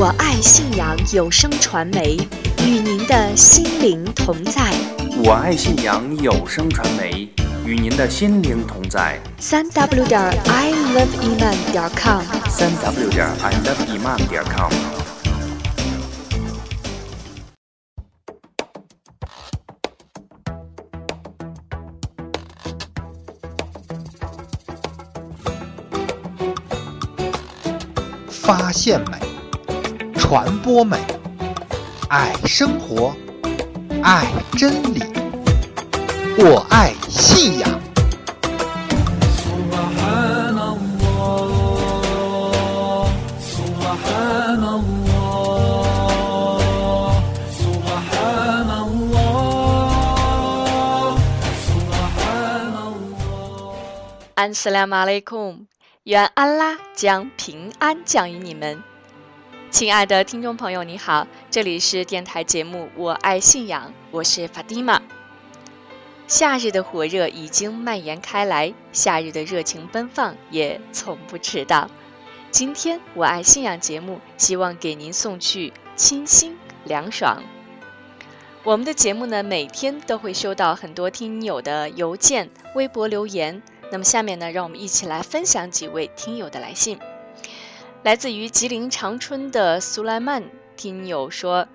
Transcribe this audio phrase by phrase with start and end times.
[0.00, 2.16] 我爱信阳有声传媒，
[2.64, 4.72] 与您的心灵同在。
[5.24, 7.28] 我爱信阳有声传媒，
[7.66, 9.18] 与您的心灵同在。
[9.40, 14.70] 三 w 点 i love iman 点 com，三 w 点 i love iman 点 com。
[28.28, 29.27] 发现美，
[30.28, 30.98] 传播美，
[32.10, 33.14] 爱生活，
[34.02, 34.26] 爱
[34.58, 35.02] 真理，
[36.36, 37.80] 我爱信仰。
[54.34, 55.64] 安斯拉马勒库姆，
[56.02, 58.82] 愿安拉将平安降于你们。
[59.70, 65.02] 亲爱的听众朋友，你好，这里是电台节目《我爱信仰》，我是法蒂玛。
[66.26, 71.90] 夏日的火热已经蔓延开来，夏日的热情奔放也从不迟到。
[72.50, 77.42] 今天我爱信仰节目，希望给您送去清新凉爽。
[78.64, 83.62] 我们的节目呢，每天都会收到很多听友的邮件、微博留言。
[83.92, 86.98] 那么下面呢，让我们一起来分享几位听友的来信。
[88.04, 90.44] 来自于吉林长春的苏莱曼
[90.76, 91.66] 听友说：“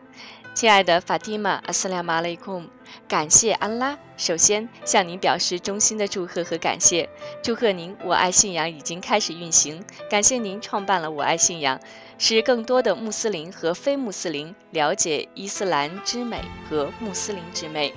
[0.56, 2.64] 亲爱的法蒂玛，阿斯拉马雷库，
[3.10, 4.00] 感谢安拉。
[4.16, 7.10] 首先向您表示衷心的祝贺和感谢，
[7.44, 11.78] 祝贺您我爱信仰已经开始运行，感谢您创办了我爱信仰，
[12.18, 17.94] 使更多的穆斯林和非穆斯林了解伊斯兰之美和穆斯林之美。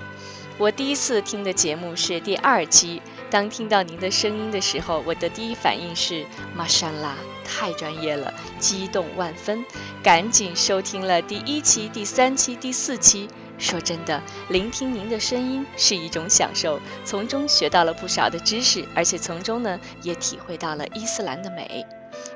[0.57, 7.13] 我第一次听的节目是第二期。”当听到您的声音的时候，我的第一反应是玛莎拉，
[7.47, 9.65] 太专业了，激动万分，
[10.03, 13.27] 赶紧收听了第一期、第三期、第四期。
[13.57, 21.83] 说真的，聆听您的声音是一种享受，从中学到了不少的知识，而且从中呢也体会到了伊斯兰的美。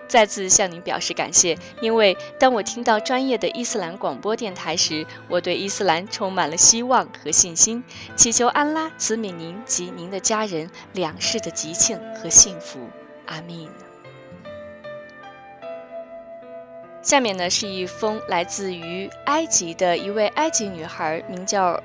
[0.08, 7.84] 再次向您表示感谢，因为当我听到专业的伊斯兰广播电台时，我对伊斯兰充满了希望和信心，
[8.16, 12.80] 祈求安拉赐予您及您的家人两世的吉庆和幸福，
[13.28, 13.70] 阿密。
[17.02, 21.82] 下面呢是一封来自于埃及的一位埃及女孩，名叫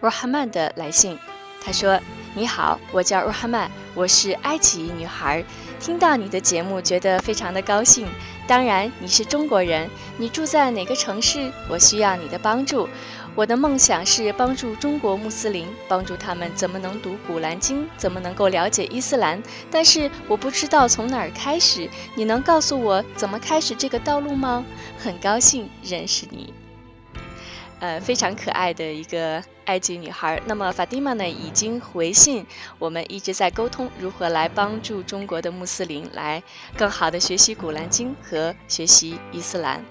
[0.00, 1.18] 若哈曼的来信。
[1.62, 2.00] 她说
[2.34, 5.44] ：“你好，我叫若哈曼我是埃及女孩。”
[5.80, 8.06] 听到你的节目，觉得非常的高兴。
[8.46, 9.88] 当然，你是中国人，
[10.18, 11.50] 你住在哪个城市？
[11.68, 12.88] 我需要你的帮助。
[13.36, 19.42] 我的梦想是帮助中国穆斯林，帮助他们怎么能读古兰经，怎么能够了解伊斯兰。
[19.70, 24.64] 但是我不知道从哪儿开始，你能告诉我怎么开始这个道路吗？
[24.98, 26.52] 很高兴认识你。
[27.78, 30.42] 呃，非常可爱的一个埃及女孩。
[30.44, 32.44] 那么法蒂玛呢，已经回信，
[32.78, 36.42] 我们一直在沟通如何来帮助中国的穆斯林来
[36.76, 39.82] 更好的学习古兰经和学习伊斯兰。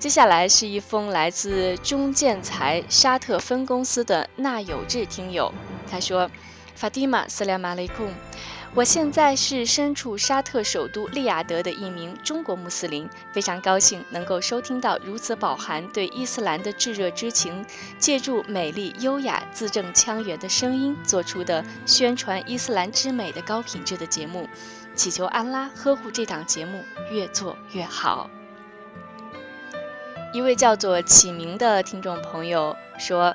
[0.00, 5.52] 接下来是一封来自中建材沙特分公司的纳有志听友，
[5.90, 6.30] 他说
[6.74, 8.08] ：“法蒂玛，斯拉马雷库。”
[8.74, 17.66] 我现在是身处沙特首都利雅得的一名中国穆斯林，非常高兴能够收听到如此饱含对伊斯兰的炙热之情，
[17.98, 24.48] 借助美丽、优雅、字正腔圆的声音做出的宣传伊斯兰之美的高品质的节目，
[24.94, 28.30] 祈求安拉呵护这档节目越做越好。
[30.32, 33.34] 一位叫做启明的听众朋友说。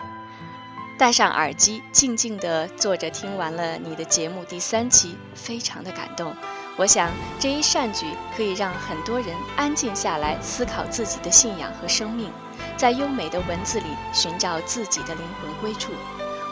[0.98, 6.34] 戴上耳机，静静地坐着，听完了你的节目第三期，非常的感动。
[6.78, 12.32] 我想这一善举可以让很多人安静下来，思考自己的信仰和生命，
[12.78, 15.92] 在优美的文字里寻找自己的灵魂归处。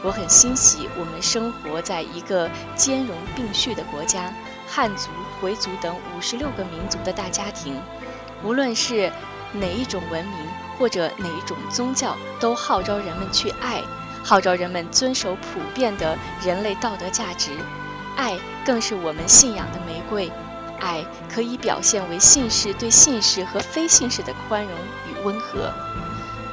[0.04, 4.34] 我很欣喜，我们生活在一个兼容并蓄的国家，
[4.68, 5.08] 汉族、
[5.40, 7.82] 回族等五十六个民族的大家庭，
[8.44, 9.10] 无论是
[9.54, 10.38] 哪一种文明
[10.78, 13.82] 或者哪一种宗教，都号召人们去爱。
[14.24, 17.52] 号召人们遵守普遍的人类道德价值，
[18.16, 20.32] 爱更是我们信仰的玫瑰。
[20.80, 24.72] 爱可以表现为信士对信士和非信士的宽容
[25.10, 25.72] 与温和。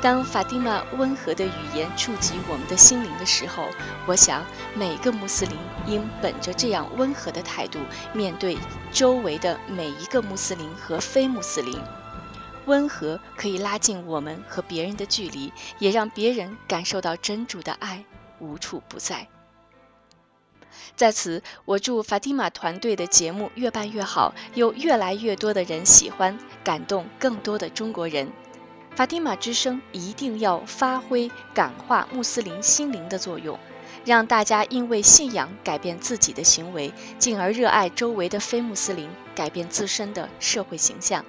[0.03, 3.65] 当法蒂玛温和的语言触及我们的心灵的时候，
[4.07, 4.43] 我想
[4.75, 5.57] 每个穆斯林
[5.87, 7.79] 应本着这样温和的态度
[8.13, 8.57] 面对
[8.91, 11.79] 周围的每一个穆斯林和非穆斯林。
[12.71, 18.05] 温和可以拉近我们和别人的距离，也让别人感受到真主的爱
[18.39, 19.27] 无处不在。
[20.95, 28.31] 在此，我祝法蒂玛团队的节目越办越好，有越来越多的人喜欢，感动更多的中国人。
[28.95, 33.59] 法蒂玛之声一定要发挥感化穆斯林心灵的作用，
[34.05, 41.25] 让大家因为信仰改变自己的行为，进而热爱周围的非穆斯林，改变自身的社会形象。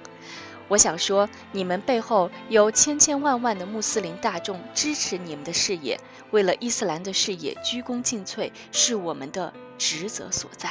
[0.72, 10.70] 我想说，你们背后有千千万万的穆斯林大众支持你们的事业，为了伊斯兰的事业鞠躬尽瘁，是我们的职责所在。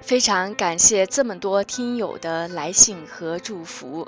[0.00, 4.06] 非常感谢这么多听友的来信和祝福，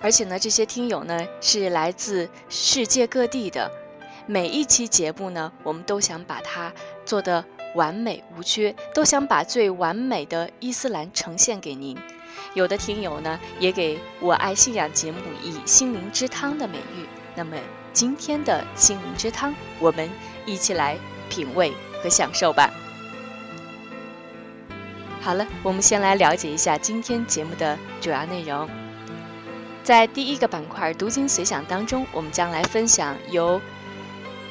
[0.00, 3.68] 而且呢，这些听友呢是来自世界各地的。
[4.28, 6.72] 每一期节目呢，我们都想把它
[7.04, 7.44] 做的
[7.76, 11.96] 完美无缺，都想把最完美的伊斯兰呈现给您。
[12.54, 17.06] 有的听友呢，也给我爱信仰节目以心灵之汤的美誉。
[17.34, 17.56] 那么
[17.92, 20.10] 今天的心灵之汤，我们
[20.46, 20.96] 一起来
[21.28, 22.70] 品味和享受吧。
[25.20, 28.68] 好了，我们先来了解一下今天节目的主要内容。
[29.82, 33.60] 在第一个板块“读经随想”当中，我们将来分享由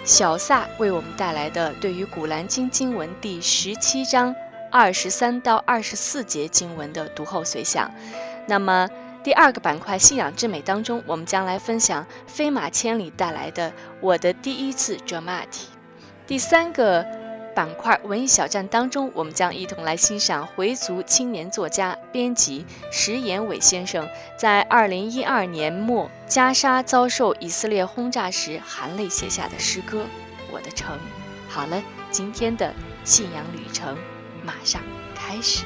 [0.05, 4.35] 小萨为我们带来的对于《古兰经》经文第十七章
[4.71, 7.91] 二十三到二十四节经文的读后随想。
[8.45, 8.87] 那么，
[9.23, 15.63] 第二个板块“信仰之美”当中，我们将来分享飞马千里带来的我的第一次 dramatic。
[16.27, 17.24] 第三个。
[17.55, 24.07] 板块文艺小站当中，我们将一同来欣赏回族青年作家、编辑石延伟先生
[24.37, 30.01] 在二零一二年末加沙遭受以色列轰炸时含泪写下的诗歌
[30.51, 30.97] 《我的城》。
[31.47, 31.81] 好了，
[32.11, 32.73] 今天的
[33.05, 33.97] 信仰旅程
[34.43, 34.81] 马上
[35.15, 35.63] 开始。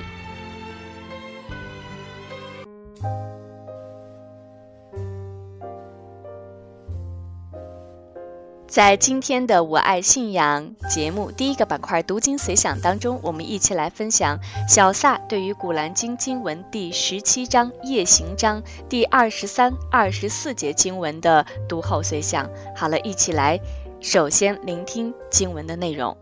[8.70, 22.48] 在今天的“我爱信仰”节目第一个板块“读经随想”当中，我们一起来分享小萨对于《古兰经》经文第十七章夜行章第二十三、二十四节经文的读后随想。
[22.76, 23.60] 好了，一起来，
[24.02, 26.16] 首先聆听经文的内容。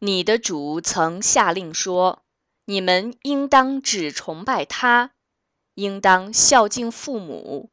[0.00, 2.22] 你的主曾下令说
[2.66, 5.12] ：“你们应当只崇拜他，
[5.76, 7.70] 应当孝敬父母。”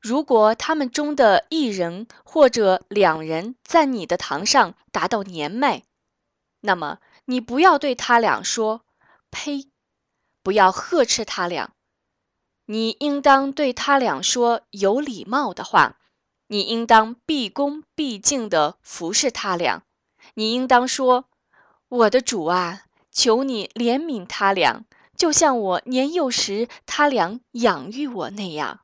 [0.00, 5.82] 如果他们中的一人或者两人在你的堂上达到年迈，
[6.60, 8.82] 那么你不要对他俩说
[9.30, 9.68] “呸”，
[10.42, 11.72] 不要呵斥他俩，
[12.66, 15.98] 你应当对他俩说有礼貌的话，
[16.46, 19.82] 你应当毕恭毕敬地服侍他俩，
[20.34, 21.26] 你应当说
[21.88, 24.84] ：“我的主啊，求你怜悯他俩，
[25.16, 28.80] 就像我年幼时他俩养育我那样。”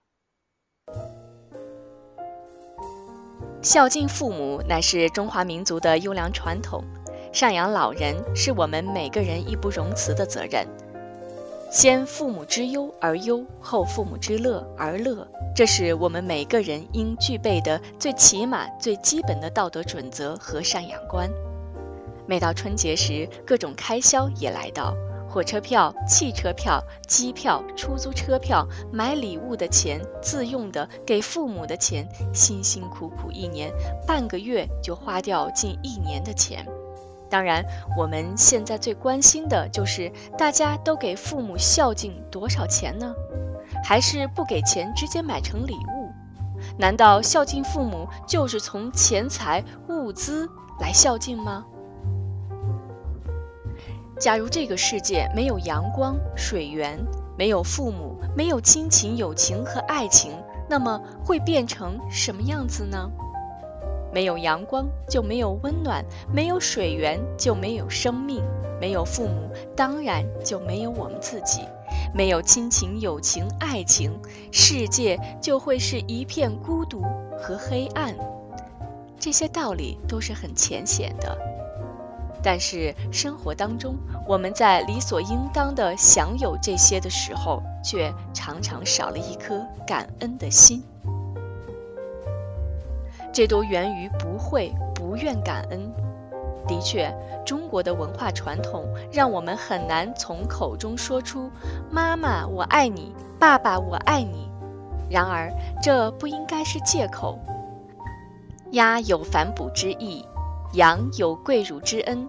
[3.64, 6.84] 孝敬父母乃是中华民族的优良传统，
[7.32, 10.69] 赡养老人是我们每个人义不容辞的责任。
[11.70, 15.26] 先父母之忧而忧，后父母之乐而乐，
[15.56, 21.31] 这是我们每个人应具备的最起码、最基本的道德准则和赡养观。
[22.26, 24.94] 每到春节时，各种开销也来到。
[25.34, 33.72] 火车票、汽车票、机票、出租车票、买礼物的钱、自用的、给父母的钱，辛辛苦苦一年
[34.06, 36.64] 半个月就花掉近一年的钱。
[37.28, 37.64] 当然，
[37.98, 40.08] 我们现在最关心的就是
[40.38, 43.12] 大家都给父母孝敬多少钱呢？
[43.82, 46.12] 还是不给钱直接买成礼物？
[46.79, 50.48] 难道孝敬父母就是从钱财物资
[50.79, 51.64] 来孝敬吗？
[54.19, 57.05] 假如这个世界没有阳光、水源，
[57.37, 60.33] 没有父母，没有亲情、友情和爱情，
[60.69, 63.11] 那么会变成什么样子呢？
[64.13, 68.44] 没有阳光就没有温暖，没有水源就没有生命，
[68.81, 71.63] 没有父母当然就没有我们自己，
[72.15, 74.17] 没有亲情、友情、爱情，
[74.53, 77.03] 世界就会是一片孤独
[77.37, 78.15] 和黑暗。
[79.19, 81.37] 这些道理都是很浅显的。
[82.44, 83.96] 但是生活当中，
[84.29, 90.84] 我们在理所应当的享有这些的时候，却常常少了一颗感恩的心。
[93.32, 95.91] 这都源于不会、不愿感恩。
[96.69, 97.13] 的确，
[97.44, 101.51] 中国的文化传统让我们很难从口中说出
[101.91, 104.51] “妈妈我爱你，爸爸我爱你”。
[105.10, 105.51] 然而，
[105.82, 107.39] 这不应该是借口。
[108.72, 110.24] 鸭有反哺之意。
[110.74, 112.28] 羊有跪乳之恩，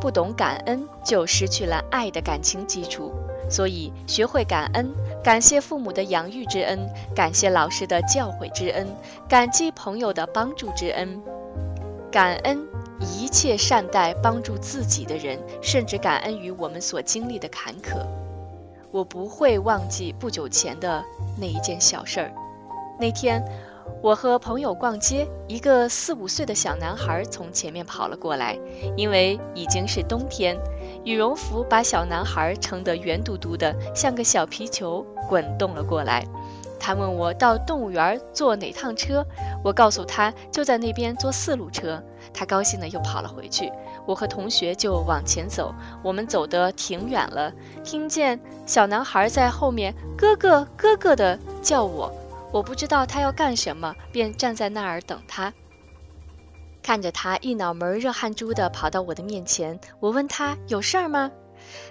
[0.00, 3.12] 不懂感恩就失去了爱的感情基础。
[3.48, 4.90] 所以，学会感恩，
[5.22, 8.88] 感谢父母的养育之恩，感谢老师的教诲之恩，
[9.28, 11.22] 感激朋友的帮助之恩，
[12.10, 12.66] 感恩
[13.00, 18.04] 一切善待帮助自己的人，甚至感恩于我们所经历的坎坷。
[18.90, 21.04] 我不会忘记不久前的
[21.38, 22.32] 那一件小事儿。
[22.98, 23.44] 那天，
[24.02, 28.58] 我和朋友逛街，一个四五岁的小男孩从前面跑了过来，
[28.96, 30.56] 因为已经是冬天。
[31.04, 36.24] 羽绒服把小男孩撑得圆嘟嘟的，像个小皮球，滚动了过来。
[36.78, 39.24] 他问我到动物园坐哪趟车，
[39.64, 42.00] 我告诉他就在那边坐四路车。
[42.34, 43.72] 他高兴的又跑了回去。
[44.06, 47.50] 我和同学就往前走，我们走得挺远了，
[47.82, 52.12] 听见小男孩在后面哥哥哥哥的叫我，
[52.56, 55.52] 我不知道他要干什么，便站在那儿等他。
[56.82, 61.30] 看着他一脑门热汗珠的跑到我的面前，我问他有事儿吗？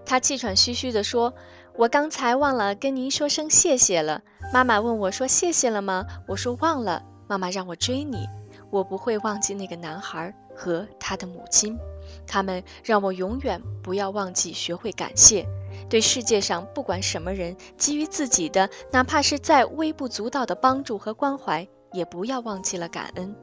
[0.08, 1.36] 他气喘吁吁地说
[1.78, 4.24] ：“我刚才忘了跟您说声谢谢了。
[4.52, 6.04] 妈妈问我说谢谢了吗？
[6.28, 7.04] 我说忘了。
[7.28, 8.28] 妈妈让我追你。
[8.72, 11.78] 我不会忘记那个男孩和他的母亲，
[12.26, 15.46] 他们让我永远不要忘记学会感谢。
[15.90, 23.36] 对世界上不管什么人给予自己的，哪怕是再微不足道的帮助和关怀，也不要忘记了感恩。”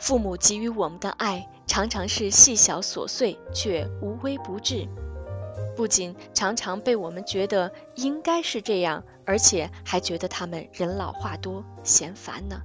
[0.00, 4.88] 父母给予我们的爱常常是细小琐碎，却无微不至。
[5.76, 12.60] 不仅常常被我们觉得应该是这样，而且还觉得他们人老话多，嫌烦呢。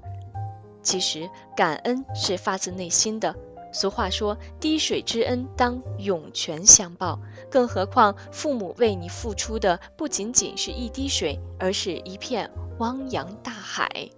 [0.82, 3.36] 其实感恩是发自内心的。
[3.71, 7.19] 俗话说：“滴水之恩，当涌泉相报。”
[7.51, 14.09] 更何况父母为你付出的不仅仅是一滴水，而是一片汪洋大海。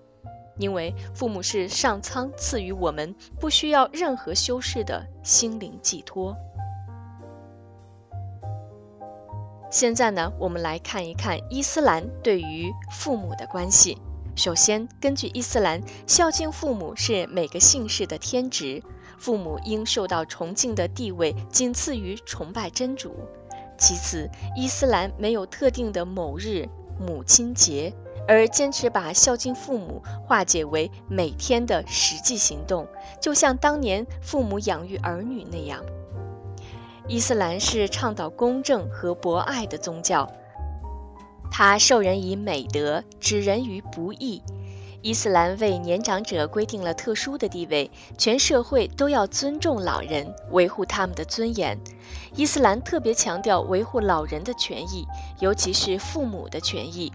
[0.57, 6.35] 因为父母是上苍赐予我们不需要任何修饰的心灵寄托。
[9.71, 13.97] 现在呢，我们来看一看伊斯兰对于父母的关系。
[14.35, 18.81] 首先，根据伊斯兰，孝敬父母是每个姓氏的天职，
[19.19, 23.13] 父母应受到崇敬的地位，仅次于崇拜真主。
[23.77, 26.67] 其次，伊斯兰没有特定的某日
[26.99, 27.93] 母亲节。
[28.27, 32.87] 而坚持把孝敬父母化解为每天的实际行动，
[33.19, 35.83] 就像当年父母养育儿女那样。
[37.07, 40.31] 伊斯兰是倡导公正和博爱的宗教，
[41.49, 44.43] 它授人以美德，指人于不义。
[45.01, 51.79] 伊斯兰为年长者规定了特殊的地位，全社会都要尊重老人，维护他们的尊严。
[52.35, 55.07] 伊斯兰特别强调维护老人的权益，
[55.39, 57.13] 尤其是父母的权益。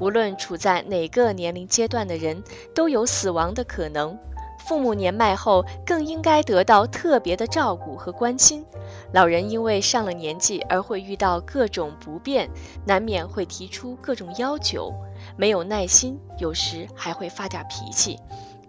[0.00, 2.42] 无论处在哪个年龄阶段的人，
[2.74, 4.18] 都有死亡的可能。
[4.66, 8.64] 父母年迈后，更应该得到特别的照顾和关心。
[9.12, 12.50] 老人因为上了年纪而会遇到各种不便，
[12.86, 14.92] 难免会提出各种要求，
[15.36, 18.18] 没有耐心，有时还会发点脾气。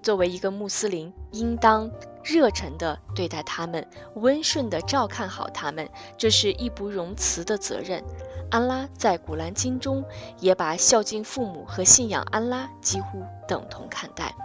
[0.01, 1.89] 作为一个穆斯林，应当
[2.23, 8.03] 热忱地对待他们，温顺地照看好他们，这是义不容辞的责任。
[8.51, 10.05] 安拉在古兰经中
[10.39, 14.35] 也把孝敬父母和信仰安拉几乎等同看待。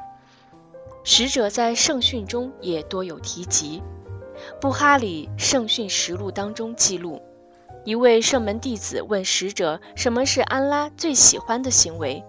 [1.04, 3.82] 使者在圣训中也多有提及。
[4.58, 7.20] 布哈里圣训实录当中记录，
[7.84, 12.22] 一位圣门弟子问使者什么是安拉最喜欢的行为，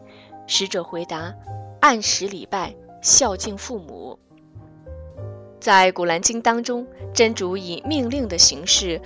[0.47, 1.33] 使者回答：
[1.81, 4.17] 按时礼拜，孝敬父母。
[5.59, 9.01] 在古兰经当中，真主以命令的形式。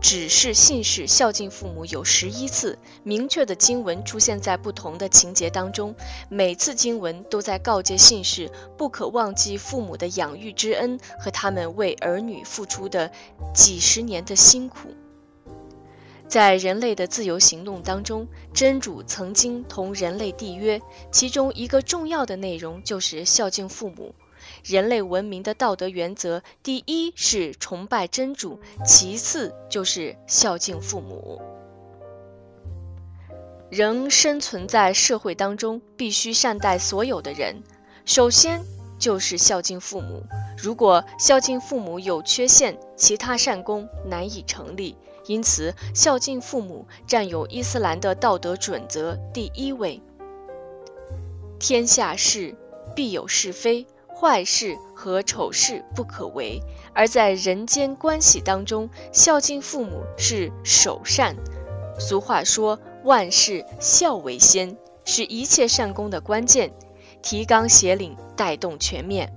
[0.00, 5.94] 指示信士孝敬父母有十一次，明确的经文出现在不同的情节当中，
[6.28, 13.12] 每次经文都在告诫信士不可忘记父母的养育之恩和他们为儿女付出的
[13.54, 14.88] 几十年的辛苦。
[16.28, 24.14] 在人类的自由行动当中，真主曾经同人类缔约，其中一个重要的内容就是孝敬父母。
[24.64, 31.40] 人类文明的道德原则，第一是崇拜真主，其次就是孝敬父母。
[33.70, 37.62] 人生存在社会当中，必须善待所有的人，
[38.04, 38.60] 首先
[38.98, 40.22] 就是孝敬父母。
[40.58, 44.96] 如果孝敬父母有缺陷，其他善功难以成立。
[45.26, 50.02] 因此，孝敬父母占有伊斯兰的道德准则第一位。
[51.58, 52.54] 天下事
[52.94, 53.86] 必有是非。
[54.14, 56.62] 坏事和丑事不可为，
[56.92, 61.34] 而在人间关系当中，孝敬父母是首善。
[61.98, 66.72] 俗话说：“万事孝为先”，是一切善功的关键。
[67.20, 69.32] 提纲挈领，带动全面。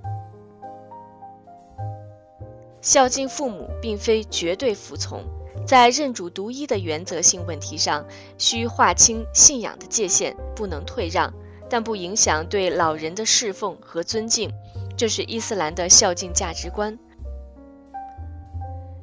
[2.80, 5.24] 孝敬父母并非绝对服从，
[5.66, 8.06] 在认主独一的原则性问题上，
[8.38, 11.32] 需划清信仰的界限，不能退让，
[11.68, 14.48] 但不影响对老人的侍奉和尊敬。
[14.96, 16.96] 这是伊斯兰的孝敬价值观。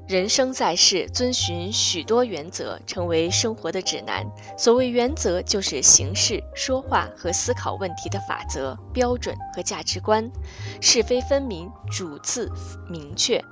[0.07, 4.25] 人生在世，遵循许多原则，成为生活的指南。
[4.57, 10.29] 所谓原则，就是行事、说话和思考问题的法则、标准和价值观，
[10.81, 12.49] 是非分明，主次
[12.89, 13.43] 明确。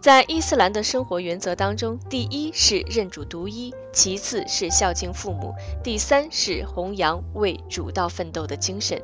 [0.00, 9.00] 在伊斯兰的生活原则当中，第一是认主独一，其次是孝敬父母，第三是弘扬为主道奋斗的精神。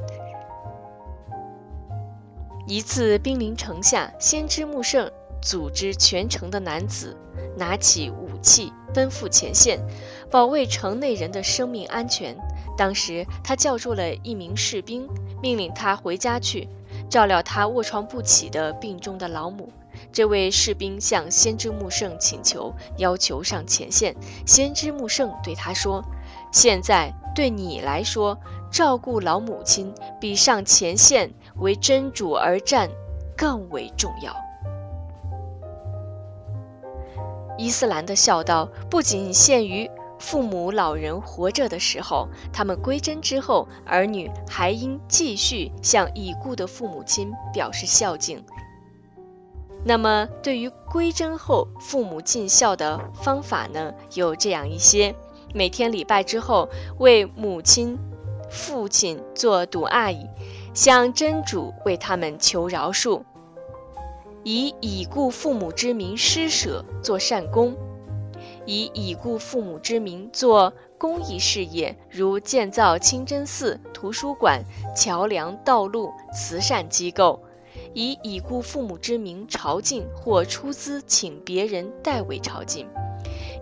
[2.67, 5.11] 一次兵临城下，先知穆圣。
[5.45, 7.17] 组织全城的男子
[7.57, 9.81] 拿起武器奔赴前线，
[10.31, 12.37] 保卫城内人的生命安全。
[12.79, 15.09] 当时他叫住了一名士兵，
[15.43, 16.69] 命令他回家去
[17.11, 19.69] 照料他卧床不起的病中的老母。
[20.13, 24.15] 这位士兵向先知穆圣请求，要求上前线。
[24.47, 26.05] 先知穆圣对他说
[26.53, 28.39] ：“现在对你来说，
[28.71, 32.91] 照顾老母亲比上前线为真主而战
[33.37, 34.37] 更为重要。”
[37.57, 48.45] 伊斯兰的孝道不仅限于父母老人活着的时候，他们归真之后，儿女还应继续向已故的父母亲表示孝敬。
[49.85, 53.93] 那么，对于归真后父母尽孝的方法呢？
[54.15, 55.15] 有这样一些：
[55.53, 57.99] 每天礼拜之后，为母亲、
[58.49, 60.29] 父亲做赌阿姨，
[60.73, 63.23] 向真主为他们求饶恕。
[64.45, 67.77] 以已故父母之名施舍做善功，
[68.67, 74.65] 以已故父母之名做公益事业，如建造清真寺、图书馆、
[74.97, 77.41] 桥梁、道路、慈善机构；
[77.95, 82.87] 以已故父母之名朝觐或出资请别人代为朝觐；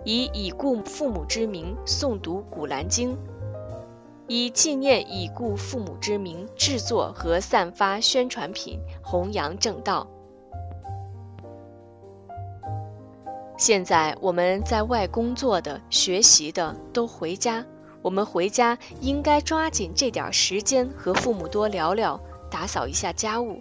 [0.05, 3.13] 以已故父母之名诵读《古兰经》；
[4.27, 10.07] 以纪念已故父母之名制作和散发宣传品，弘扬正道。
[13.57, 17.65] 现在我们在外工作的、学习的都回家，
[18.01, 23.59] 我们回家应该抓紧这点时间和父母多聊聊，打扫一下家务。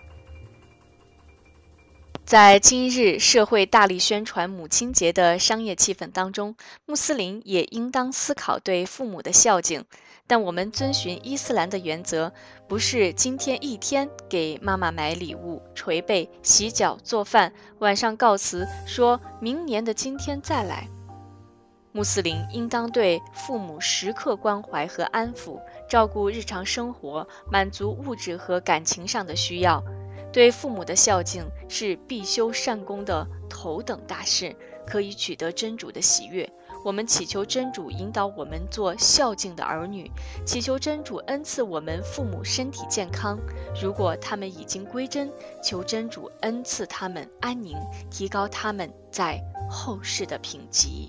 [2.31, 6.55] 在今日社会大力宣传母亲节的商业气氛当中，
[6.87, 9.85] 穆斯林也应当思考对父母的孝敬。
[10.29, 12.33] 但我们遵循伊斯兰的原则，
[12.69, 20.87] 不是今天一天给妈妈买礼物、捶背、洗脚、做饭，晚上告辞，说明年的今天再来。
[21.91, 29.83] 穆斯林应当对父母时刻关怀和安抚，照顾日常生活，满足物质和感情上的需要。
[30.33, 34.55] 对父母的孝敬是必修善功的头等大事，
[34.87, 36.49] 可以取得真主的喜悦。
[36.83, 40.11] 我们祈求真主引导我们做孝敬的儿女，
[40.47, 43.39] 祈求真主恩赐我们父母身体健康。
[43.83, 45.31] 如果他们已经归真，
[45.63, 47.77] 求真主恩赐他们安宁，
[48.11, 49.39] 提高他们在
[49.69, 51.09] 后世的品级。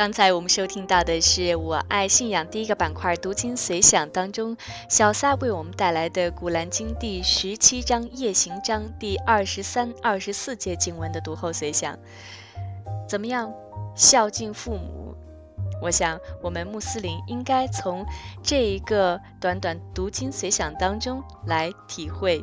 [0.00, 4.56] 刚才我们收听到的是我爱信仰第一个板块读经随想当中，
[4.88, 11.98] 小撒为我们带来的《古兰经》第十七章夜行章第二十三、二十四节经文的读后随想。
[13.06, 13.52] 怎么样，
[13.94, 15.14] 孝敬父母？
[15.82, 18.02] 我想我们穆斯林应该从
[18.42, 22.42] 这一个短短读经随想当中来体会，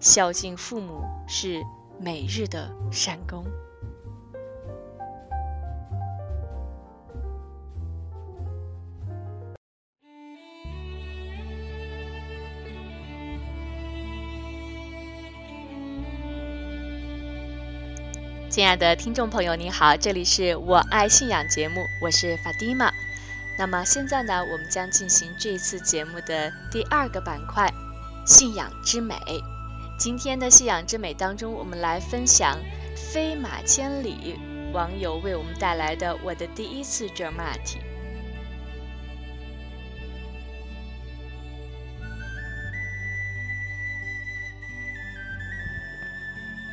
[0.00, 1.62] 孝敬父母是
[2.00, 3.44] 每日的善功。
[18.56, 22.90] 亲爱的听众朋友，你好，这里是我爱信仰节目，我是法蒂玛。
[23.58, 27.70] 那么现在呢，我们将进行这次节目的第二个板块——
[28.24, 29.14] 信仰之美。
[29.98, 32.56] 今天的信仰之美当中，我们来分享
[32.94, 34.40] 飞马千里
[34.72, 37.78] 网友为我们带来的我的第一次 j e r m a t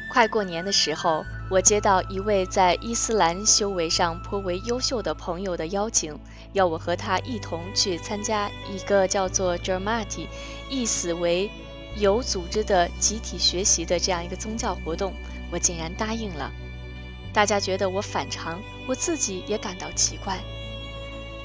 [0.10, 6.18] 快过年的时候，我接到一位在伊斯兰修为上颇为优秀的朋友的邀请，
[6.52, 10.26] 要我和他一同去参加一个叫做 Jermati，
[10.68, 11.52] 意思为
[11.96, 15.14] 有组织的集体学习的这样一个宗教活动。
[15.52, 16.52] 我竟然答应了。
[17.32, 20.40] 大家觉得我反常，我自己也感到奇怪。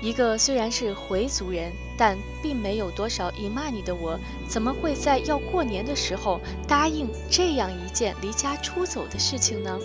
[0.01, 4.19] 一个虽然是回族人，但并没有多少伊玛尼的我，
[4.49, 9.79] 怎么会在要过年的时候答应这样一件离家出走的事情呢？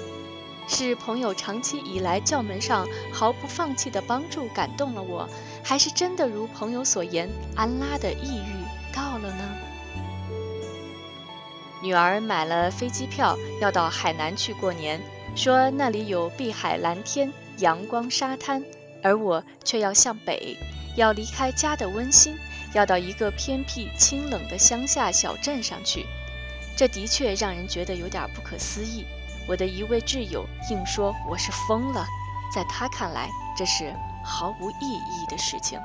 [0.67, 5.27] 是朋友长期以来教门上毫不放弃的帮助感动了我，
[5.63, 9.43] 还是真的如朋友所言，安拉的抑郁到了呢？
[11.81, 15.01] 女儿买了飞机票，要到海南去过年，
[15.35, 18.63] 说那里有碧海蓝天、阳光沙滩，
[19.03, 20.57] 而我却要向北，
[20.95, 22.37] 要离开家的温馨，
[22.73, 26.05] 要到一个偏僻清冷的乡下小镇上去。
[26.77, 29.05] 这的确让人觉得有点不可思议。
[29.47, 32.05] 我的一位挚友硬说我是疯了，
[32.53, 35.79] 在他看来，这是毫无意义的事情。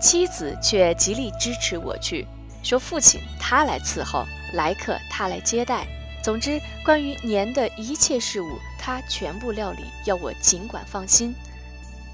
[0.00, 2.26] 妻子却极力支持我去，
[2.62, 5.86] 说父亲他来伺候，来客他来接待。
[6.22, 11.34] 总之，关于年的一切事务，他全部料理，要我尽管放心。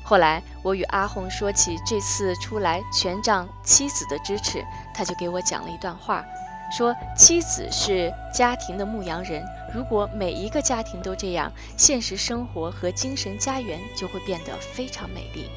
[0.02, 6.24] 后来，我与阿红说起这次出来全仗妻子的支持，他就给我讲了一段话。
[6.70, 15.50] 说妻子是家庭的牧羊人，如果每一个家庭都这样，现实生活和精神家园就会变得非常美丽。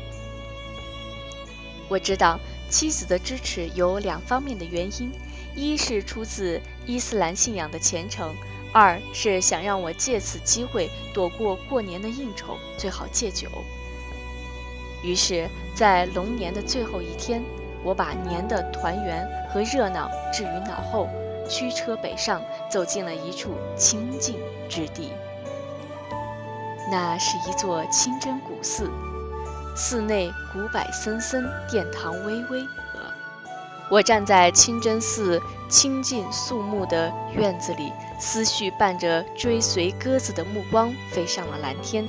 [1.88, 5.12] 我知道妻子的支持有两方面的原因：
[5.56, 8.34] 一是出自伊斯兰信仰的虔诚，
[8.73, 13.47] 二是想让我借此机会躲过过年的应酬，最好戒酒。
[15.04, 17.43] 于是，在龙年的最后一天。
[17.84, 21.10] 我把年的团圆和热闹置于脑后，
[21.50, 25.12] 驱车北上，走进了一处清静之地。
[26.91, 28.89] 那是一座清真古寺，
[29.76, 32.67] 寺内古柏森森，殿堂巍巍。
[33.89, 42.08] 我站在清真寺清净肃穆的院子里，思绪伴着追随鸽子的目光飞上了蓝天。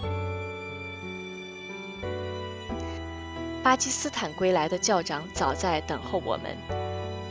[3.75, 6.57] 巴基斯坦归来的教长早在等候我们。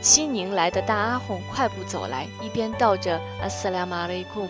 [0.02, 4.46] 西宁来的大阿訇快步走来，一边道着阿斯拉马雷贡，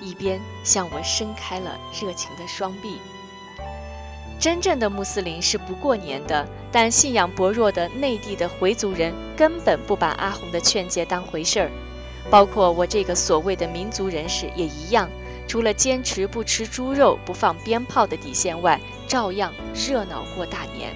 [0.00, 2.98] 一边向我伸开了热情的双臂。
[4.40, 11.70] 真正的穆斯林是不过年的，但信仰薄弱的内地的回族人根本不把阿訇的劝诫当回事儿，
[12.28, 15.08] 包括我这个所谓的民族人士也一样。
[15.46, 20.92] 除了坚持不吃猪肉、不放鞭炮的底线外，照样热闹过大年。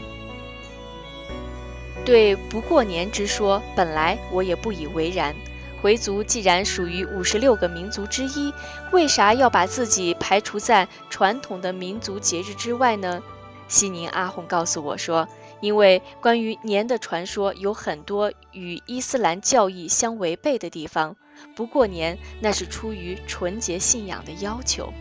[2.04, 5.34] 对不过年之说，本来我也不以为然。
[5.80, 8.52] 回族既然属于五十六个民族之一，
[8.90, 13.22] 为啥要把自己排除在传统的民族节日之外呢？
[13.68, 15.28] 西宁阿红告诉我说，
[15.60, 21.16] 因为关于年的传说有很多与伊斯兰教义相违背的地方，
[21.54, 24.92] 不过年那是出于纯洁信仰的要求。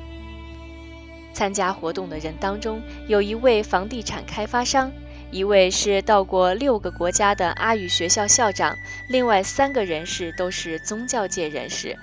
[1.34, 4.92] 参加活动的人当中，有一位房地产开发商。
[5.34, 8.78] 一位是到过六个国家的阿语学校校长，
[9.10, 11.98] 另外三个人士都是宗教界人士，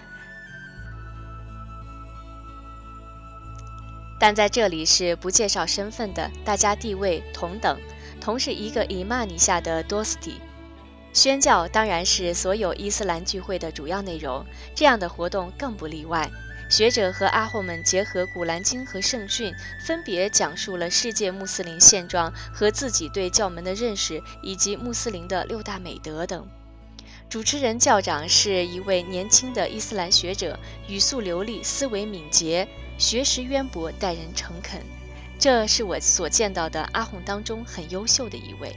[4.18, 7.78] 但在这里是不介绍身份的，大家地位同等，
[8.20, 10.40] 同是一个伊玛尼下的多斯蒂。
[11.12, 16.28] 宣教当然是所有伊斯兰聚会的主要内容，这样的活动更不例外。
[16.70, 19.52] 学者和阿訇们结合《古兰经》和圣训，
[19.84, 26.48] 分别讲述了世界穆斯林现状和自己对教门的认识，以及穆斯林的六大美德等。
[27.28, 30.56] 主持人教长是一位年轻的伊斯兰学者，
[30.86, 34.80] 语速流利，思维敏捷，学识渊博，待人诚恳。
[35.40, 38.76] 这是我所见到的阿訇当中很优秀的一位。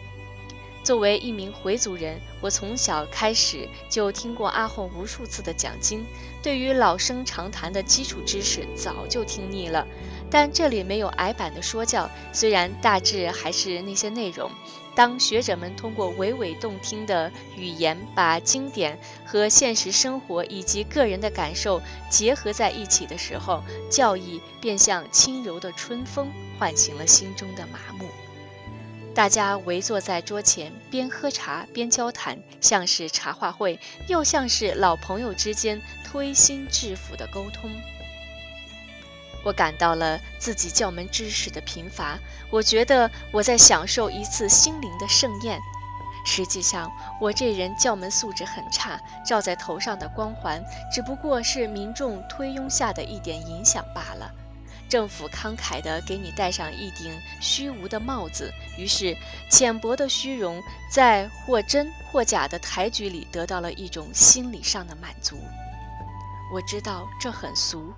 [0.83, 6.05] 作为一名回族人，我从小开始就听过阿訇无数次的讲经，
[6.43, 9.87] 对于老生常谈的基础知识早就听腻了。
[10.29, 14.51] 但这里没有矮板的说教，虽然大致还是那些内容。
[14.95, 28.07] 当学者们通过娓娓动听的语言，把经典和现实生活以及个人的感受结合在一起的时候，教义便像轻柔的春风，唤醒了心中的麻木。
[29.15, 37.69] 大家围坐在桌前，边喝茶边交谈，像是茶话会，又像是老朋友之间推心置腹的沟通。
[39.43, 42.17] 我感到了自己教门知识的贫乏，
[42.49, 45.59] 我觉得我在享受一次心灵的盛宴。
[46.25, 54.31] 实际上，我这人教门素质很差，罩在头上的光环只不过是民众推拥下的一点影响罢了。
[54.89, 59.17] 政府慷慨地给你戴上一顶虚无的帽子，于是
[59.49, 65.37] 浅薄的虚荣在或真或假的抬举里得到了一种心理上的满足。
[66.53, 67.93] 我知道这很俗，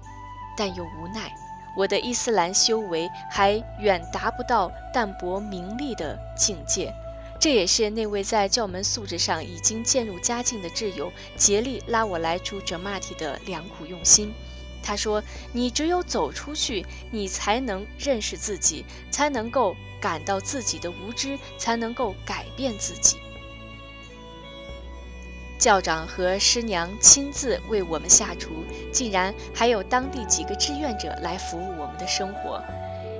[0.56, 1.36] 但又无奈。
[1.76, 6.93] 我的伊斯兰修为还远达不到淡泊名利的境界。
[7.38, 14.34] 这也是那位在教门素质上已经渐入佳境的挚友竭力拉我来出哲马体的良苦用心。
[14.86, 15.21] 他说
[15.52, 23.17] ：“你只有走出去，你才能认识自己，才能够感到自己的无知，才能够改变自己。”
[25.58, 32.62] 教长和师娘亲自为我们下厨，竟然还有当地几个志愿者来服务我们的生活。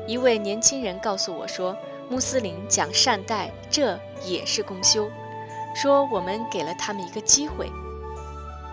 [0.06, 1.76] 一位年轻人告诉我说
[2.12, 5.10] ：“穆斯林讲善待，这也是公修。”
[5.74, 7.68] 说我们给了他们一个机会。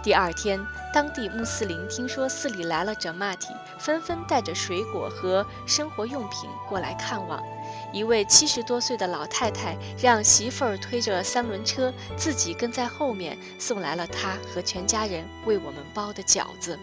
[0.03, 0.59] 第二天，
[0.93, 7.41] 当地穆斯林听说寺里来了哲玛体，纷纷带着水果和生活用品过来看望。
[7.93, 16.77] 一位七十多岁的老太太让媳妇儿推着三轮车，自己跟在后面，送来了她和全家人为我们包的饺子。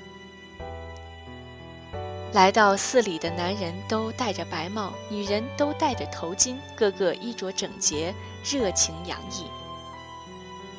[2.32, 9.46] 来到寺里的男人都戴着白帽，女人都戴着头巾，个个衣着整洁，热情洋溢。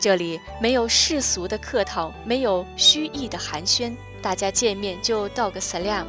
[0.00, 6.06] 这里没有世俗的客套，没有虚意的寒暄，大家见面就道个 salam。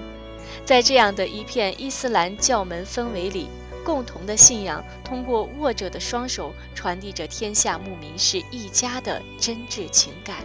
[0.63, 3.49] 在这样的一片伊斯兰教门氛围里，
[3.83, 10.37] 共同的信仰通过握着的双手，传递着天下牧民是一家的真挚情感。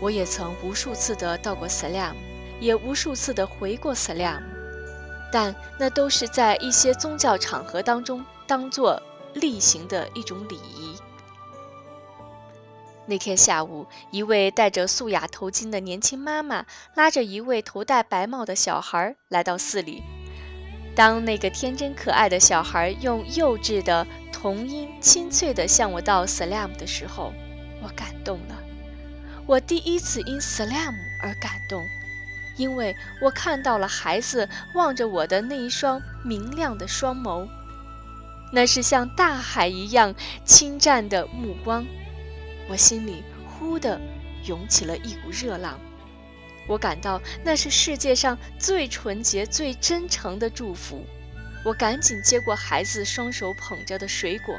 [0.00, 2.12] 我也曾无数次的道过 salam，
[2.60, 4.42] 也无数次的回过 salam，
[5.32, 9.02] 但那都是在一些宗教场合当中当做。
[9.34, 10.96] 例行的一种礼仪。
[13.06, 20.02] 那天下午，一位戴着素雅头巾的年轻妈妈拉着一位头戴白帽的小孩来到寺里。
[20.94, 27.32] 当那个天真可爱的小孩用幼稚的童音清脆地向我道 “salam” 的时候，
[27.82, 28.62] 我感动了。
[29.46, 31.84] 我第一次因 “salam” 而感动，
[32.56, 37.48] 因为我看到了孩子望着我的那一双明亮的双眸。
[38.54, 41.86] 那是像大海一样侵占的目光，
[42.68, 43.98] 我心里忽地
[44.44, 45.80] 涌起了一股热浪。
[46.68, 51.04] 我感到那是世界上最纯洁、最真诚的祝福。
[51.64, 54.54] 我赶紧接过孩子双手捧着的水果，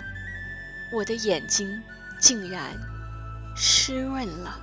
[0.92, 1.84] 我的眼睛
[2.20, 2.76] 竟然
[3.56, 4.60] 湿润了。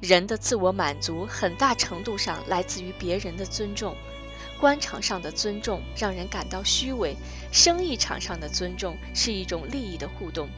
[0.00, 3.96] 人的自我满足很大程度上来自于别人的尊重。
[4.60, 7.16] 官场上的尊重让人感到虚伪，
[7.52, 10.48] 生意场上的尊重是一种利益的互动，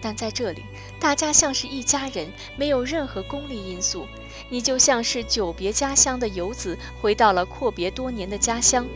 [0.00, 0.62] 但在这里，
[1.00, 4.06] 大家像是一家人，没有任何功利因素。
[4.50, 8.86] 你就像是久别家乡的游子，回到了阔别多年的家乡。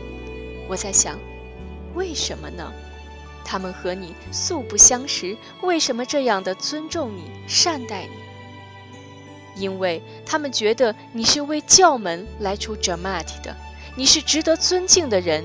[0.69, 1.19] 我在想，
[1.95, 2.73] 为什么呢？
[3.45, 9.63] 他们和你素不相识，为什么这样的尊重你、善待你？
[9.63, 13.57] 因为他们觉得你是为教门来出 Jamaat 的。
[13.95, 15.45] 你是值得尊敬的人，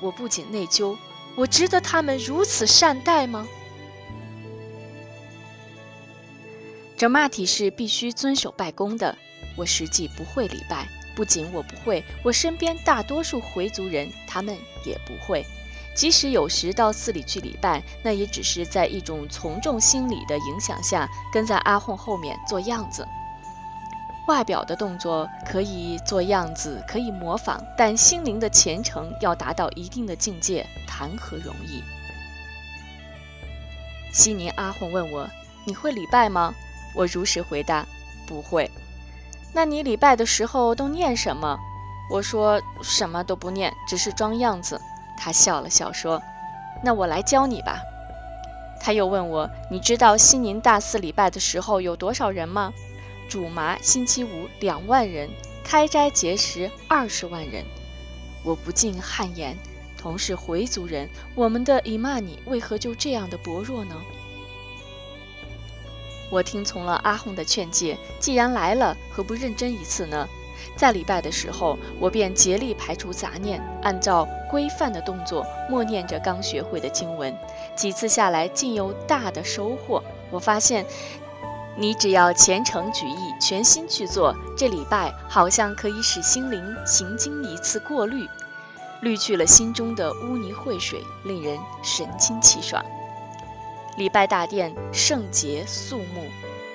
[0.00, 0.96] 我不仅内疚，
[1.36, 3.46] 我值得他们如此善待吗？
[6.96, 9.16] 这马体是必须遵守拜功的，
[9.56, 15.44] 我实际不会礼拜，不仅我不会，我身边大多数回族人他们也不会，
[15.94, 23.06] 即使有时到寺里去礼拜，那也只是在一种从众心理的影响下，跟在阿訇后面做样子。
[24.26, 31.82] 外表的动作可以做样子，可以模仿，但心灵的虔诚要达到一定的境界，谈何容易？
[34.12, 35.28] 西宁阿訇问我
[35.64, 36.54] ：“你会礼拜吗？”
[36.96, 37.86] 我如实回答
[38.26, 38.70] ：“不会。”
[39.54, 41.58] 那你礼拜的时候都念什么？
[42.10, 44.80] 我说：“什么都不念，只是装样子。”
[45.16, 46.20] 他笑了笑说
[46.82, 47.78] ：“那我来教你吧。”
[48.80, 52.72] 他又问我：“你知道西宁大寺礼拜的时候有多少人吗？”
[53.28, 55.28] 主麻星期五两万人，
[55.64, 57.64] 开斋节食二十万人，
[58.44, 59.56] 我不禁汗颜。
[59.98, 63.96] 同是回族人，我们的伊玛尼为何就这样的薄弱呢？
[66.30, 70.28] 我听从了阿訇的劝诫，既然来了，何不认真一次呢？
[70.76, 77.36] 在礼拜的时候，我便竭力排除杂念，按照规范的动作默念着刚学会的经文。
[77.74, 80.02] 几次下来，竟有大的收获。
[80.30, 80.86] 我发现。
[81.78, 88.26] 你只要虔诚举意，全心去做，这礼拜好像可以使心灵行经一次过滤，
[89.02, 92.82] 滤去了心中的污泥秽水，令人神清气爽。
[93.98, 96.24] 礼拜大殿圣洁肃穆，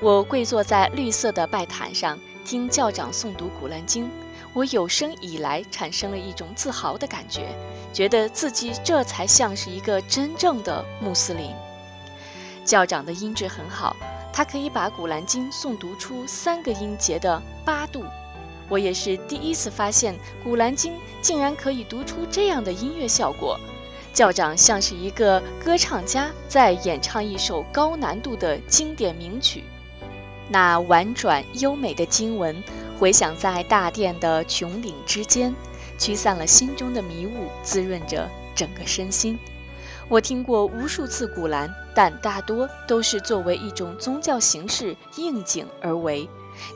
[0.02, 4.08] 我跪坐在绿色的拜坛上，听教长诵读古兰经。
[4.54, 7.56] 我有生以来产生了一种自豪的感觉，
[7.94, 11.52] 觉得自己这才像是一个真正的穆斯林。
[12.66, 13.96] 教长的音质很好。
[14.34, 18.04] 他可以把《古兰经》诵读出三个音节的八度。
[18.70, 20.14] 我也是第一次发现，
[20.44, 23.60] 《古兰经》竟然可以读出这样的音乐效果。
[24.14, 29.64] 教长像是一个歌唱家在演唱一首高难度的经典名曲，
[30.50, 32.62] 那婉转优美的经文
[33.00, 35.54] 回响在大殿的穹顶之间，
[35.98, 39.40] 驱散了心中的迷雾，滋润着整个身心。
[40.10, 46.30] 我听过无数次古兰，但大多都是作为一种宗教形式应景而为，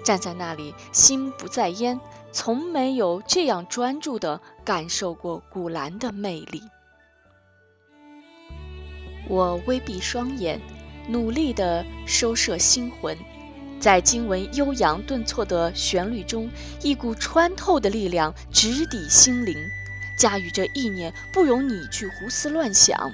[0.03, 1.99] 站在那里心不在焉，
[2.31, 6.61] 从没有这样专注地感受过古兰的魅力。
[9.27, 10.61] 我微闭双眼，
[11.07, 13.17] 努力地收摄心魂，
[13.79, 16.49] 在经文悠扬顿挫的旋律中，
[16.81, 19.55] 一股穿透的力量直抵心灵，
[20.19, 23.11] 驾驭着意念，不容你去胡思乱想，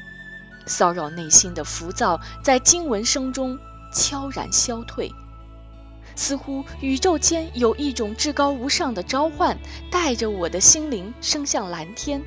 [0.72, 3.60] 骚扰内心的浮躁，在经文声中
[3.94, 5.14] 悄然消退，
[6.16, 9.58] 似乎宇宙间有一种至高无上的召唤，
[9.92, 12.24] 带着我的心灵升向蓝天，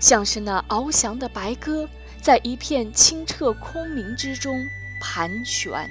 [0.00, 1.88] 像是那翱翔的白鸽。
[2.20, 4.58] 在一片清澈空明之中
[5.00, 5.88] 盘旋。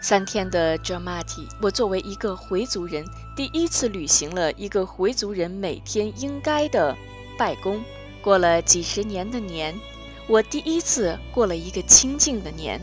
[0.00, 6.96] 三天的 j a m a t i 我作为一个回族人，第一次履行了一个回族人每天应该的
[7.36, 7.82] 拜功。
[8.22, 9.78] 过了几十年的年，
[10.26, 12.80] 我第一次过了一个清静的年。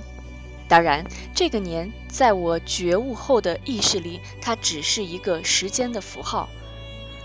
[0.68, 6.50] 当然，这个年在我觉悟后的意识里，它只是一个时间的符号。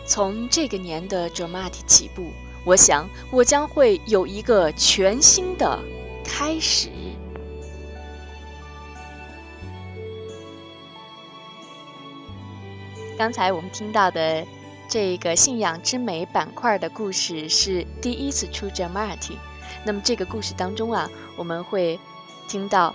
[0.05, 2.33] 从这个年的 j a m a t i 起步。
[2.63, 5.79] 我想，我将会有一个全新的
[6.23, 6.91] 开始。
[13.17, 14.47] 刚才我们听到的
[14.91, 19.37] 这个信仰之美板块的故事是第一次出 Jamati。
[19.87, 22.01] 那么这个故事当中啊，我们会
[22.49, 22.93] 听到。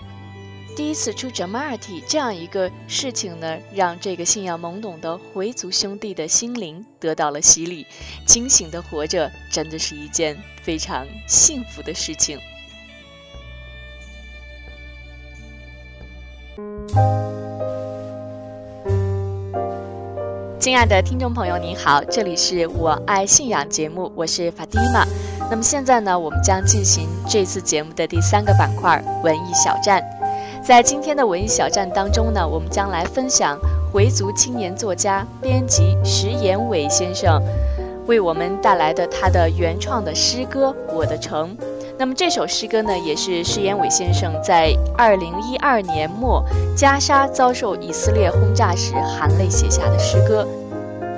[0.76, 7.86] 第一次出 Jamati 这样一个事情呢，让这个信仰懵懂的回族兄弟的心灵得到了洗礼，
[8.26, 12.38] 清醒的活着真的是一件非常幸福的事情。
[20.66, 25.06] 亲爱的听众朋友，您好，这里是我爱信仰节目，我是法蒂玛。
[25.48, 30.02] 那么现在呢，我们将进行这次节目的第三个板块——文艺小站。
[30.66, 33.56] 在今天的文艺小站当中呢，我们将来分享
[33.92, 37.40] 回族青年作家、编辑石延伟先生
[38.08, 41.56] 为我们带来的他的原创的诗歌《我的城》。
[41.98, 46.44] 那么这首诗歌呢，也是施延伟先生在二零一二年末
[46.76, 50.46] 加沙遭受以色列轰炸时含泪写下的诗歌。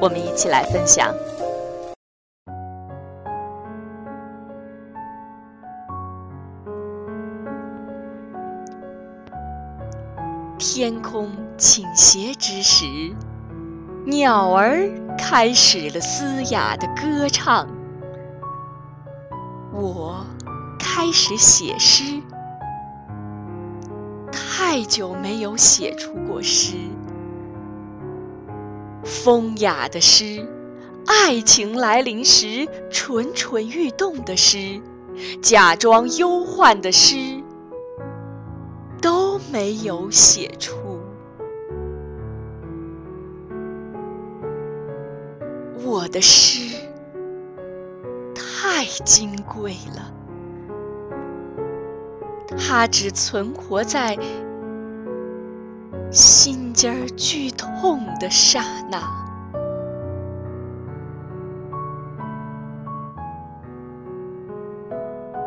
[0.00, 1.12] 我们一起来分享。
[10.58, 12.84] 天空倾斜之时，
[14.06, 14.88] 鸟儿
[15.18, 17.66] 开始了嘶哑的歌唱。
[19.72, 20.24] 我
[20.78, 22.22] 开始写诗，
[24.30, 26.76] 太久没有写出过诗。
[29.04, 30.46] 风雅的诗，
[31.06, 34.80] 爱情来临时蠢蠢欲动的诗，
[35.42, 37.42] 假装忧患的诗。
[39.00, 40.76] 都没有写出。
[45.84, 46.76] 我的诗
[48.34, 50.12] 太金贵了，
[52.56, 54.16] 它只存活在
[56.10, 59.02] 心尖儿剧痛的刹那。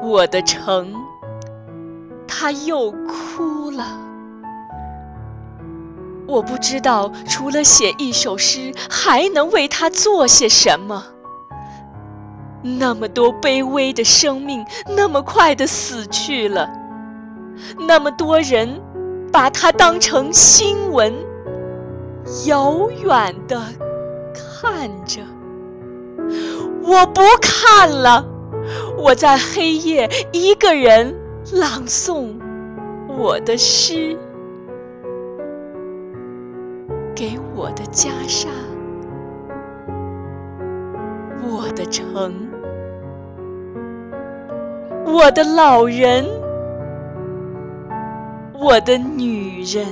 [0.03, 0.93] 我的城。
[2.33, 3.85] 他又哭了。
[6.25, 11.05] 我不知道，除了写一首诗，还能为他做些什么。
[12.63, 16.67] 那么多卑微的生命，那么快的死去了。
[17.87, 18.81] 那么多人，
[19.31, 21.13] 把它当成新闻，
[22.47, 23.61] 遥远的
[24.33, 25.21] 看着。
[26.83, 28.25] 我不看了，
[28.97, 31.15] 我在黑夜一个人。
[31.53, 32.35] 朗诵
[33.17, 34.15] 我的诗，
[37.15, 38.47] 给我的袈裟，
[41.49, 42.31] 我的城，
[45.03, 46.23] 我的老人，
[48.63, 49.87] 我的女人，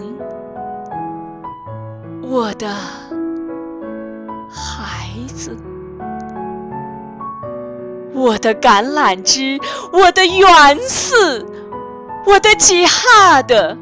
[2.21, 2.69] 我的
[4.47, 5.57] 孩子。
[8.13, 9.59] 我的橄榄枝，
[9.91, 11.43] 我的园寺，
[12.27, 13.75] 我的吉哈的！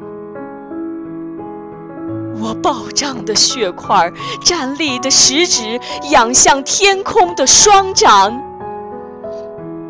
[2.40, 4.10] 我暴涨的血块，
[4.42, 5.78] 站立的食指，
[6.10, 8.40] 仰向天空的双掌，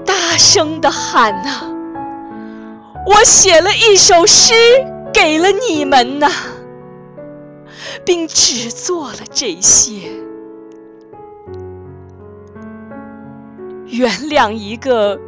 [0.04, 1.77] 大声的喊呐！
[3.08, 4.52] 我写了一首诗
[5.14, 6.28] 给了你们呐，
[8.04, 10.10] 并只做了这些。
[13.86, 15.18] 原谅一个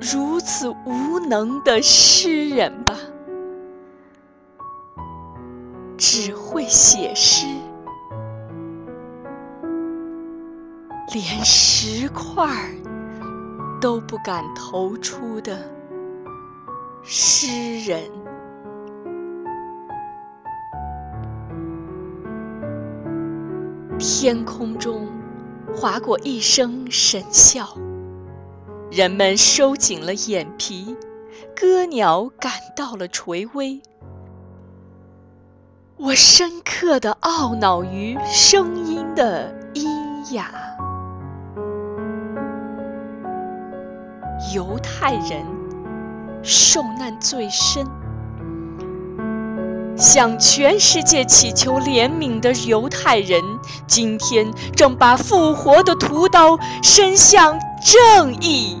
[0.00, 2.96] 如此无能的诗人吧。
[5.98, 7.46] 只会写诗，
[11.12, 12.48] 连石块
[13.80, 15.58] 都不敢投出的
[17.06, 18.02] 诗人。
[23.98, 25.06] 天空中
[25.76, 27.76] 划过一声神笑，
[28.90, 30.96] 人们收紧了眼皮，
[31.54, 33.82] 歌鸟感到了垂危。
[35.96, 40.50] 我深刻的懊恼于声音的阴哑。
[44.54, 45.44] 犹太人
[46.44, 47.86] 受难最深，
[49.96, 53.42] 向全世界祈求怜悯的犹太人，
[53.86, 58.76] 今天正把复活的屠刀伸向正义。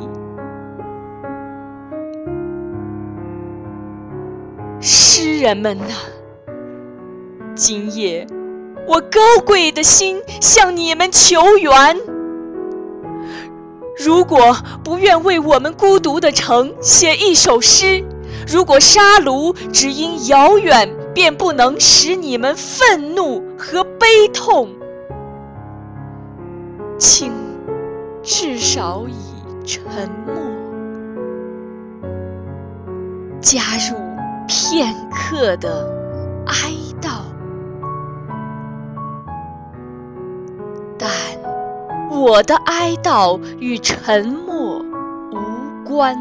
[4.78, 5.94] 诗人们呐！
[7.54, 8.26] 今夜，
[8.86, 12.13] 我高贵的心向你们求援。
[13.96, 18.04] 如果不愿为我们孤独的城写一首诗，
[18.46, 24.68] 如果沙卢只因遥远便不能使你们愤怒和悲痛，
[26.98, 27.32] 请
[28.22, 29.82] 至少以沉
[30.26, 30.34] 默
[33.40, 33.96] 加入
[34.48, 35.88] 片刻的
[36.46, 37.33] 哀悼。
[42.26, 44.78] 我的哀悼与沉默
[45.30, 46.16] 无关。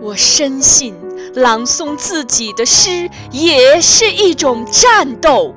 [0.00, 0.94] 我深信，
[1.34, 5.52] 朗诵自己的诗也是一种战斗。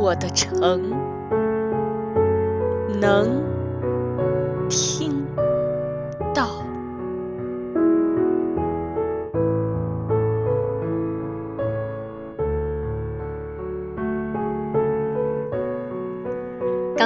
[0.00, 0.90] 我的城
[2.98, 3.42] 能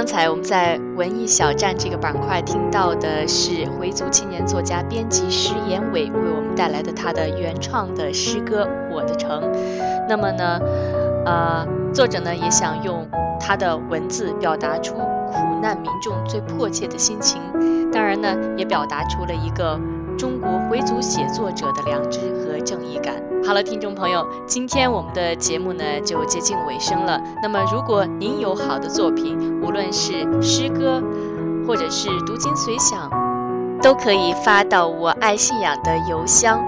[0.08, 9.42] 刚才我们在文艺小站这个板块听到的是回族青年作家、编辑石延伟为我们带来的他的原创的诗歌《我的城》。
[10.08, 10.58] 那么呢，
[11.26, 13.06] 呃，作者呢也想用
[13.38, 17.42] 他的文字表达出苦难民众最迫切的心情，
[17.92, 19.78] 当然呢，也表达出了一个
[20.16, 23.27] 中国回族写作者的良知和正义感。
[23.46, 27.18] 好了，听众朋友，今天我们的节目呢就接近尾声了。
[27.42, 31.02] 那么，如果您有好的作品，无论是诗歌，
[31.66, 33.10] 或者是读经随想，
[33.80, 36.60] 都可以发到我爱信仰的邮箱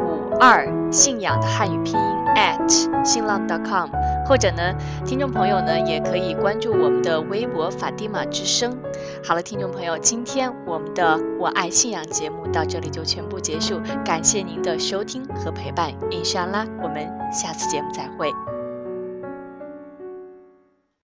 [0.00, 3.90] 五二信仰的汉语拼音 at 新浪 .com，
[4.32, 4.74] 或者呢，
[5.04, 8.74] 听众朋友呢也可以关注我们的微博法蒂玛之声。
[9.22, 18.32] 好了，听众朋友，今天我们的我爱信仰节目到这里就全部结束，感谢您的收听和陪伴，印象啦，我们下次节目再会。